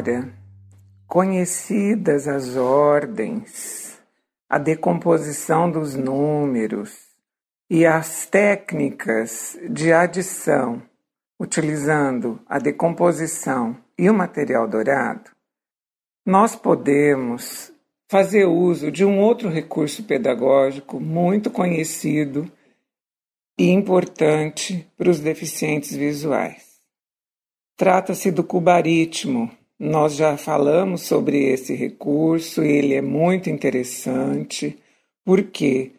[0.00, 0.32] Agora,
[1.06, 4.00] conhecidas as ordens,
[4.48, 7.08] a decomposição dos números
[7.68, 10.82] e as técnicas de adição,
[11.38, 15.30] utilizando a decomposição e o material dourado,
[16.24, 17.70] nós podemos
[18.10, 22.50] fazer uso de um outro recurso pedagógico muito conhecido
[23.58, 26.80] e importante para os deficientes visuais.
[27.76, 29.59] Trata-se do cubaritmo.
[29.82, 34.78] Nós já falamos sobre esse recurso e ele é muito interessante
[35.24, 35.92] porque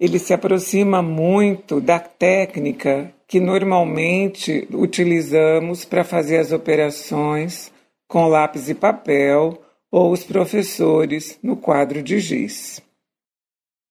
[0.00, 7.72] ele se aproxima muito da técnica que normalmente utilizamos para fazer as operações
[8.08, 9.62] com lápis e papel
[9.92, 12.82] ou os professores no quadro de giz.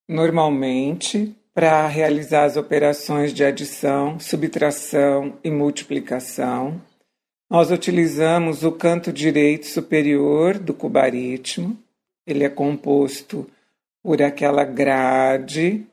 [0.05, 6.81] Normalmente, para realizar as operações de adição, subtração e multiplicação,
[7.49, 11.77] nós utilizamos o canto direito superior do cubaritmo.
[12.27, 13.49] Ele é composto
[14.03, 15.85] por aquela grade,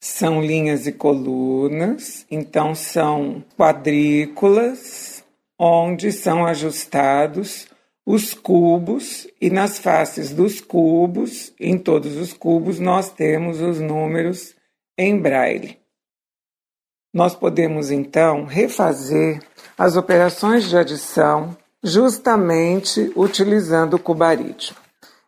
[0.00, 5.24] são linhas e colunas, então são quadrículas
[5.58, 7.66] onde são ajustados
[8.04, 14.54] os cubos e nas faces dos cubos, em todos os cubos, nós temos os números
[14.96, 15.76] em braille.
[17.16, 19.40] Nós podemos então refazer
[19.78, 24.76] as operações de adição justamente utilizando o cubaritmo.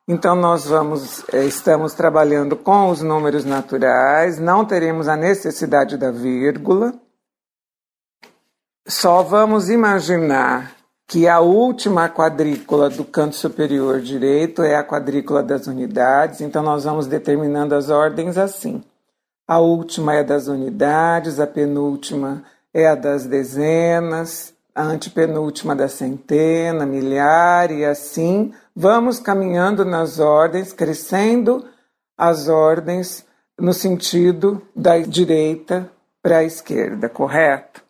[0.06, 6.10] Então nós vamos eh, estamos trabalhando com os números naturais, não teremos a necessidade da
[6.10, 6.92] vírgula.
[8.86, 15.66] Só vamos imaginar que a última quadrícula do canto superior direito é a quadrícula das
[15.66, 18.84] unidades, então nós vamos determinando as ordens assim.
[19.48, 26.84] A última é das unidades, a penúltima é a das dezenas, a antepenúltima da centena,
[26.84, 31.64] milhar e assim vamos caminhando nas ordens, crescendo
[32.14, 33.24] as ordens
[33.58, 35.90] no sentido da direita
[36.22, 37.82] para a esquerda, correto?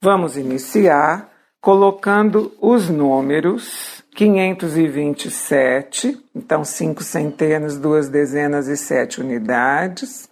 [0.00, 10.31] Vamos iniciar colocando os números 527, então cinco centenas, duas dezenas e sete unidades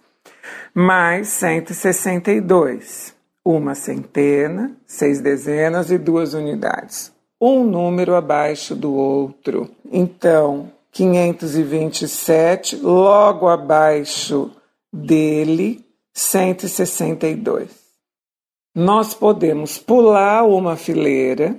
[0.73, 3.13] mais 162,
[3.43, 7.11] uma centena, seis dezenas e duas unidades.
[7.39, 9.69] Um número abaixo do outro.
[9.91, 14.51] Então, 527, logo abaixo
[14.91, 17.69] dele, 162.
[18.75, 21.55] Nós podemos pular uma fileira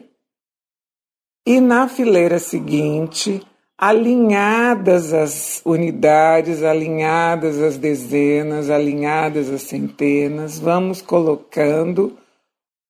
[1.47, 3.45] e na fileira seguinte
[3.83, 12.17] alinhadas as unidades, alinhadas as dezenas, alinhadas as centenas, vamos colocando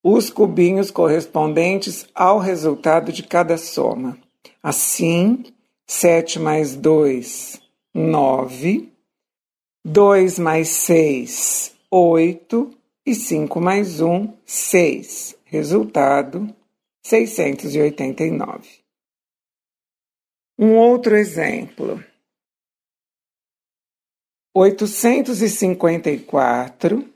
[0.05, 4.19] os cubinhos correspondentes ao resultado de cada soma.
[4.63, 5.43] Assim,
[5.87, 7.59] 7 mais 2,
[7.95, 8.93] 9,
[9.83, 12.71] 2 mais 6, 8
[13.07, 15.37] e 5 mais 1, 6.
[15.47, 16.55] Resultado,
[17.03, 18.82] 689.
[20.63, 22.03] Um outro exemplo.
[24.55, 27.11] 854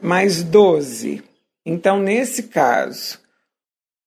[0.00, 1.22] mais 12.
[1.66, 3.20] Então, nesse caso,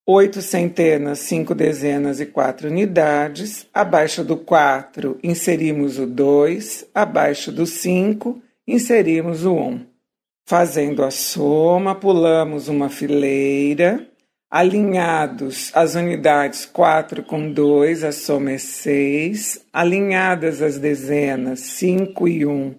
[0.03, 3.67] 8 centenas, 5 dezenas e 4 unidades.
[3.71, 6.87] Abaixo do 4, inserimos o 2.
[6.91, 9.85] Abaixo do 5, inserimos o 1.
[10.43, 14.09] Fazendo a soma, pulamos uma fileira
[14.49, 22.45] alinhados as unidades 4 com 2, a soma é 6, alinhadas as dezenas 5 e
[22.45, 22.75] 1,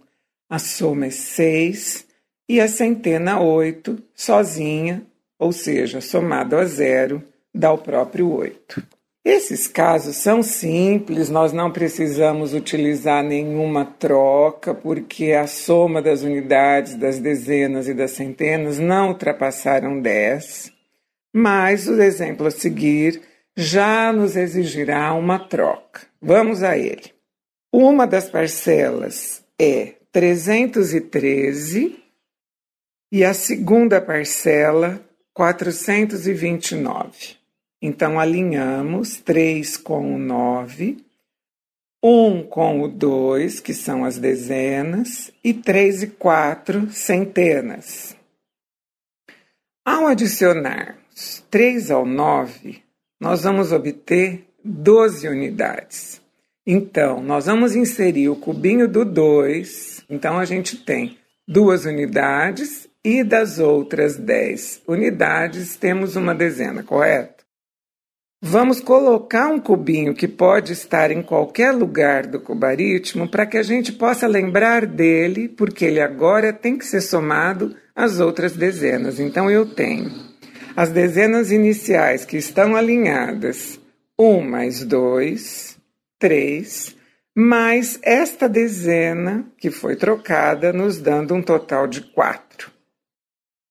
[0.48, 2.06] a soma é 6,
[2.48, 5.02] e a centena 8, sozinha,
[5.38, 7.22] ou seja, somado a zero,
[7.52, 8.82] dá o próprio 8.
[9.24, 16.94] Esses casos são simples, nós não precisamos utilizar nenhuma troca, porque a soma das unidades,
[16.94, 20.75] das dezenas e das centenas não ultrapassaram 10
[21.38, 23.20] mas o exemplo a seguir
[23.54, 26.06] já nos exigirá uma troca.
[26.18, 27.12] Vamos a ele.
[27.70, 32.02] Uma das parcelas é 313
[33.12, 34.98] e a segunda parcela
[35.34, 37.36] 429.
[37.82, 41.04] Então alinhamos 3 com o 9,
[42.02, 48.16] 1 com o 2, que são as dezenas, e 3 e 4 centenas.
[49.84, 51.04] Ao adicionar
[51.50, 52.82] 3 ao 9,
[53.18, 56.20] nós vamos obter 12 unidades.
[56.66, 60.04] Então, nós vamos inserir o cubinho do 2.
[60.10, 61.16] Então, a gente tem
[61.48, 67.46] duas unidades e das outras 10 unidades temos uma dezena, correto?
[68.42, 73.62] Vamos colocar um cubinho que pode estar em qualquer lugar do cubaritmo para que a
[73.62, 79.18] gente possa lembrar dele, porque ele agora tem que ser somado às outras dezenas.
[79.18, 80.10] Então eu tenho
[80.76, 83.80] as dezenas iniciais que estão alinhadas:
[84.18, 85.78] 1 mais 2,
[86.18, 86.96] 3,
[87.34, 92.70] mais esta dezena que foi trocada, nos dando um total de 4.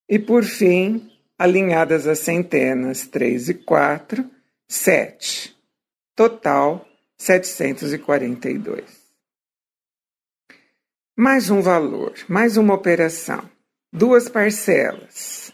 [0.10, 4.36] E por fim, alinhadas as centenas 3 e 4
[4.68, 5.56] sete.
[6.16, 6.86] Total,
[7.18, 8.84] 742.
[11.16, 13.50] Mais um valor, mais uma operação.
[13.92, 15.44] Duas parcelas.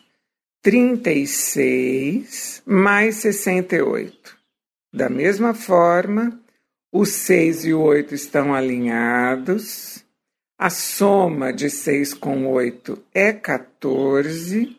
[0.63, 4.37] 36 mais 68.
[4.93, 6.39] Da mesma forma,
[6.91, 10.05] os 6 e o 8 estão alinhados.
[10.59, 14.77] A soma de 6 com 8 é 14.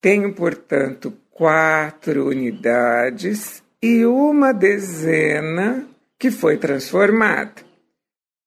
[0.00, 5.86] Tenho, portanto, 4 unidades e uma dezena
[6.18, 7.62] que foi transformada.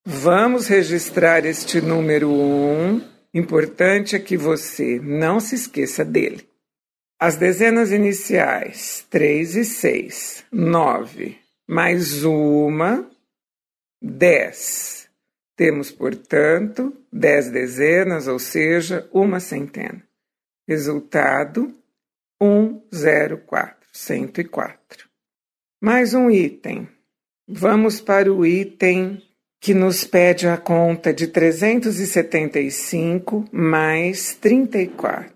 [0.06, 3.02] Vamos registrar este número 1.
[3.34, 6.46] Importante é que você não se esqueça dele.
[7.26, 13.10] As dezenas iniciais, 3 e 6, 9, mais uma,
[14.02, 15.08] 10.
[15.56, 20.04] Temos, portanto, 10 dezenas, ou seja, uma centena.
[20.68, 21.74] Resultado,
[22.42, 25.08] 104, 104.
[25.82, 26.90] Mais um item.
[27.48, 29.24] Vamos para o item
[29.62, 35.33] que nos pede a conta de 375 mais 34.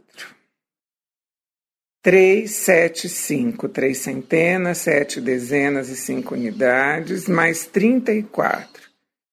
[2.08, 8.82] 3, 7, 5, 3 centenas, 7 dezenas e 5 unidades, mais 34,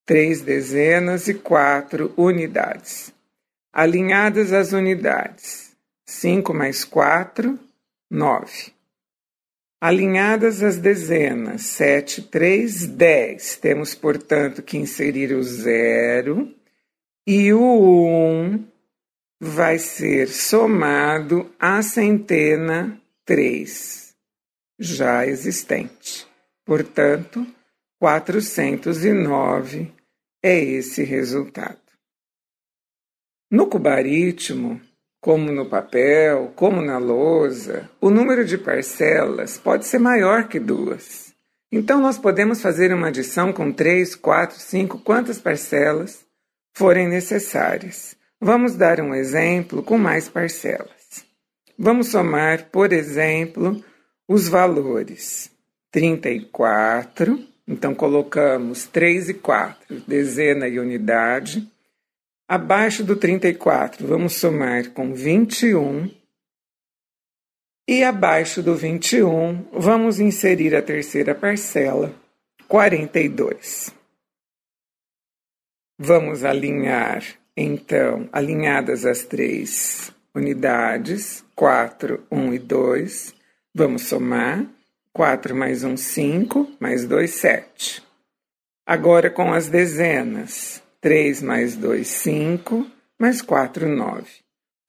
[0.05, 3.15] 3 dezenas e 4 unidades.
[3.73, 5.71] Alinhadas as unidades,
[6.05, 7.56] 5 mais 4,
[8.11, 8.73] 9.
[9.81, 16.53] Alinhadas as dezenas 7, 3, 10, temos, portanto, que inserir o zero
[17.25, 18.74] e o 1
[19.50, 24.14] vai ser somado à centena 3,
[24.79, 26.26] já existente.
[26.64, 27.46] Portanto,
[28.00, 29.93] 409
[30.43, 31.79] é esse resultado.
[33.50, 34.81] No cubaritmo,
[35.20, 41.35] como no papel, como na lousa, o número de parcelas pode ser maior que duas.
[41.70, 46.25] Então, nós podemos fazer uma adição com três, quatro, cinco, quantas parcelas
[46.75, 48.17] forem necessárias.
[48.41, 51.25] Vamos dar um exemplo com mais parcelas.
[51.79, 53.83] Vamos somar, por exemplo,
[54.29, 55.51] os valores
[55.91, 61.69] 34, então colocamos 3 e 4, dezena e unidade,
[62.47, 66.11] Abaixo do 34, vamos somar com 21.
[67.89, 72.15] E abaixo do 21, vamos inserir a terceira parcela,
[72.69, 73.95] 42.
[75.99, 77.25] Vamos alinhar,
[77.56, 83.35] então, alinhadas as três unidades, 4, 1 e 2.
[83.75, 84.67] Vamos somar.
[85.12, 88.03] 4 mais 1, 5, mais 2, 7.
[88.85, 90.83] Agora com as dezenas.
[91.01, 94.27] 3 mais 2, 5, mais 4, 9.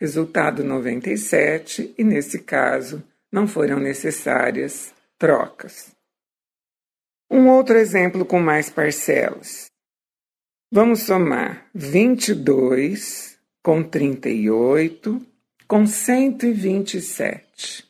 [0.01, 5.91] Resultado 97, e nesse caso não foram necessárias trocas.
[7.29, 9.67] Um outro exemplo com mais parcelas.
[10.75, 15.22] Vamos somar 22 com 38
[15.65, 17.86] com 127.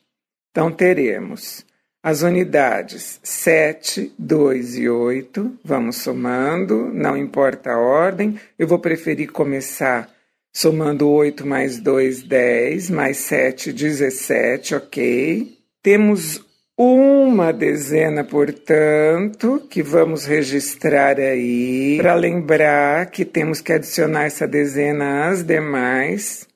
[0.51, 1.65] Então teremos
[2.03, 8.39] as unidades 7, 2 e 8, vamos somando, não importa a ordem.
[8.55, 10.07] Eu vou preferir começar
[10.53, 15.57] somando 8 mais 2, 10, mais 7, 17, ok.
[15.81, 16.44] Temos
[16.77, 25.29] uma dezena, portanto, que vamos registrar aí, para lembrar que temos que adicionar essa dezena
[25.29, 26.47] às demais.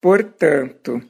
[0.00, 1.02] Portanto,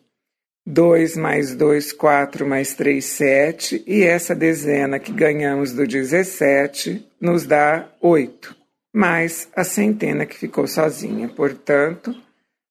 [0.67, 7.47] 2 mais 2, 4 mais 3, 7, e essa dezena que ganhamos do 17 nos
[7.47, 8.57] dá 8,
[8.93, 12.13] mais a centena que ficou sozinha, portanto,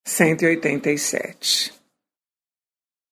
[0.03, 1.84] 187.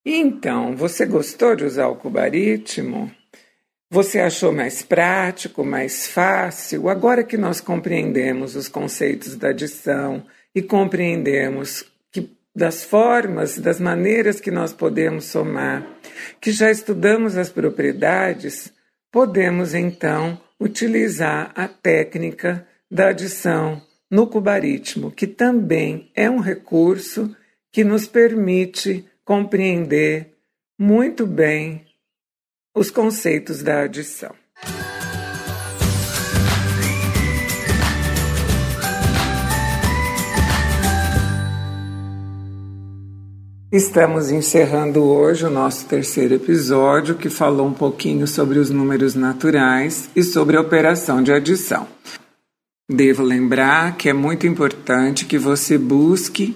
[0.05, 3.11] Então, você gostou de usar o cubaritmo?
[3.89, 6.89] Você achou mais prático, mais fácil?
[6.89, 11.85] Agora que nós compreendemos os conceitos da adição e compreendemos
[12.55, 15.87] das formas, das maneiras que nós podemos somar,
[16.39, 18.71] que já estudamos as propriedades,
[19.11, 27.35] podemos então utilizar a técnica da adição no cubaritmo, que também é um recurso
[27.71, 30.33] que nos permite compreender
[30.77, 31.85] muito bem
[32.75, 34.35] os conceitos da adição.
[43.71, 50.11] Estamos encerrando hoje o nosso terceiro episódio, que falou um pouquinho sobre os números naturais
[50.15, 51.87] e sobre a operação de adição.
[52.87, 56.55] Devo lembrar que é muito importante que você busque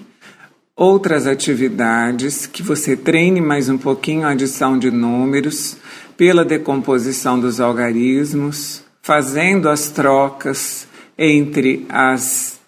[0.78, 5.76] outras atividades, que você treine mais um pouquinho a adição de números
[6.16, 10.86] pela decomposição dos algarismos, fazendo as trocas
[11.18, 12.60] entre as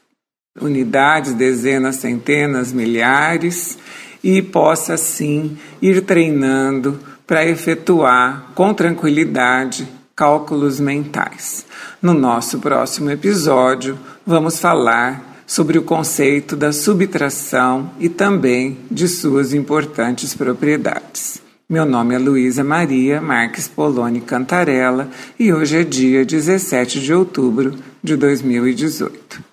[0.61, 3.79] unidades, dezenas, centenas, milhares
[4.25, 9.87] e possa assim ir treinando para efetuar com tranquilidade
[10.17, 11.65] cálculos mentais.
[12.03, 19.53] No nosso próximo episódio, vamos falar sobre o conceito da subtração e também de suas
[19.53, 21.43] importantes propriedades.
[21.69, 27.75] Meu nome é Luísa Maria Marques Poloni Cantarella e hoje é dia 17 de outubro
[28.01, 29.50] de 2018.